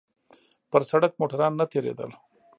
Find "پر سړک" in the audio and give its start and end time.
0.71-1.11